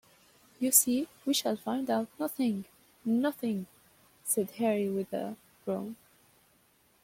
[0.59, 2.65] "You see, we shall find out nothing—
[3.05, 3.67] nothing,"
[4.23, 5.95] said Harry, with a groan.